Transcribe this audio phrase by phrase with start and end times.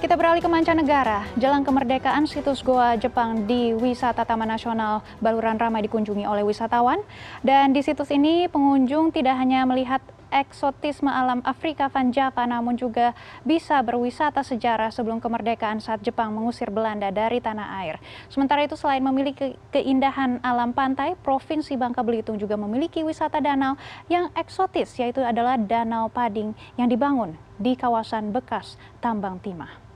[0.00, 1.28] Kita beralih ke mancanegara.
[1.36, 7.04] Jalan kemerdekaan situs Goa Jepang di Wisata Taman Nasional Baluran ramai dikunjungi oleh wisatawan.
[7.44, 10.00] Dan di situs ini pengunjung tidak hanya melihat
[10.32, 13.12] eksotisme alam Afrika Van Java namun juga
[13.44, 18.00] bisa berwisata sejarah sebelum kemerdekaan saat Jepang mengusir Belanda dari tanah air.
[18.32, 23.76] Sementara itu selain memiliki keindahan alam pantai, Provinsi Bangka Belitung juga memiliki wisata danau
[24.08, 29.89] yang eksotis yaitu adalah Danau Pading yang dibangun di kawasan bekas tambang timah.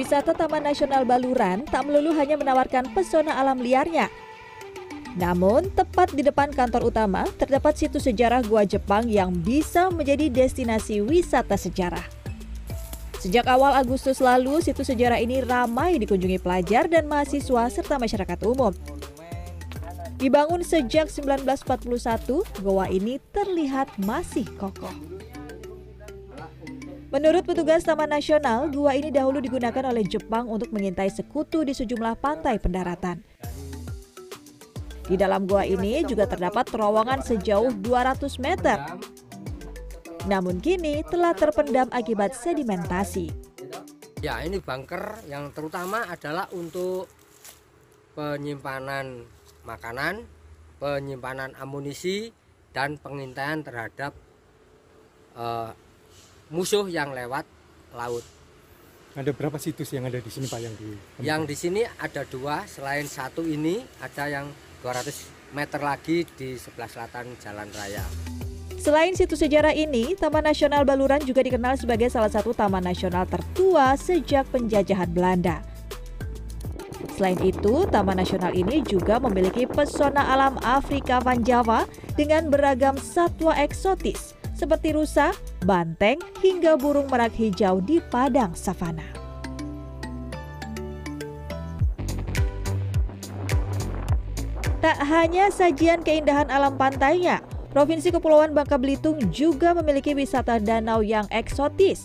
[0.00, 4.08] Wisata Taman Nasional Baluran tak melulu hanya menawarkan pesona alam liarnya,
[5.18, 11.02] namun, tepat di depan kantor utama terdapat situs sejarah Gua Jepang yang bisa menjadi destinasi
[11.02, 12.04] wisata sejarah.
[13.20, 18.72] Sejak awal Agustus lalu, situs sejarah ini ramai dikunjungi pelajar dan mahasiswa serta masyarakat umum.
[20.16, 25.19] Dibangun sejak 1941, goa ini terlihat masih kokoh.
[27.10, 32.14] Menurut petugas Taman Nasional, gua ini dahulu digunakan oleh Jepang untuk mengintai sekutu di sejumlah
[32.22, 33.18] pantai pendaratan.
[35.10, 38.78] Di dalam gua ini juga terdapat terowongan sejauh 200 meter.
[40.30, 43.34] Namun kini telah terpendam akibat sedimentasi.
[44.22, 47.10] Ya, ini bunker yang terutama adalah untuk
[48.14, 49.26] penyimpanan
[49.66, 50.30] makanan,
[50.78, 52.30] penyimpanan amunisi,
[52.70, 54.14] dan pengintaian terhadap
[55.34, 55.74] uh,
[56.50, 57.46] musuh yang lewat
[57.94, 58.26] laut.
[59.14, 60.88] Ada berapa situs yang ada di sini Pak yang di?
[61.22, 64.46] Yang di sini ada dua, selain satu ini ada yang
[64.82, 68.06] 200 meter lagi di sebelah selatan jalan raya.
[68.78, 73.92] Selain situs sejarah ini, Taman Nasional Baluran juga dikenal sebagai salah satu taman nasional tertua
[73.98, 75.60] sejak penjajahan Belanda.
[77.18, 81.84] Selain itu, Taman Nasional ini juga memiliki pesona alam Afrika Van Java
[82.16, 85.32] dengan beragam satwa eksotis seperti rusa,
[85.64, 89.08] banteng, hingga burung merak hijau di padang savana.
[94.84, 97.40] Tak hanya sajian keindahan alam pantainya,
[97.72, 102.04] Provinsi Kepulauan Bangka Belitung juga memiliki wisata danau yang eksotis.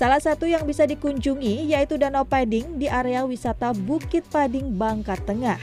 [0.00, 5.60] Salah satu yang bisa dikunjungi yaitu Danau Pading di area wisata Bukit Pading Bangka Tengah.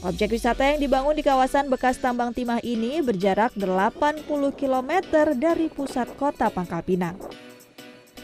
[0.00, 4.24] Objek wisata yang dibangun di kawasan bekas tambang timah ini berjarak 80
[4.56, 4.92] km
[5.36, 7.20] dari pusat kota Pangkal Pinang.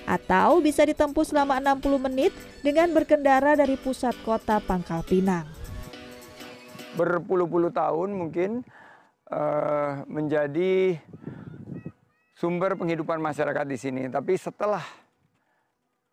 [0.09, 2.33] Atau bisa ditempuh selama 60 menit
[2.65, 5.57] dengan berkendara dari pusat kota Pangkal Pinang
[6.97, 8.65] berpuluh-puluh tahun mungkin
[9.29, 10.97] uh, menjadi
[12.33, 14.03] sumber penghidupan masyarakat di sini.
[14.09, 14.83] Tapi setelah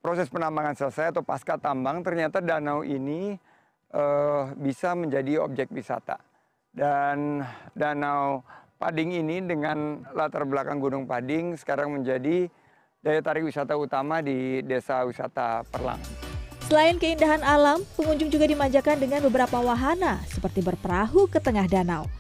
[0.03, 3.39] proses penambangan selesai atau pasca tambang, ternyata danau ini
[3.93, 6.19] uh, bisa menjadi objek wisata.
[6.73, 7.45] Dan
[7.77, 8.41] danau
[8.83, 12.51] Pading ini dengan latar belakang Gunung Pading sekarang menjadi
[12.99, 16.01] daya tarik wisata utama di desa wisata Perlang.
[16.67, 22.11] Selain keindahan alam, pengunjung juga dimanjakan dengan beberapa wahana seperti berperahu ke tengah danau.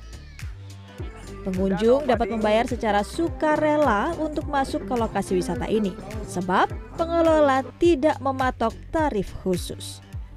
[1.43, 5.91] Pengunjung dapat membayar secara sukarela untuk masuk ke lokasi wisata ini,
[6.23, 9.99] sebab pengelola tidak mematok tarif khusus.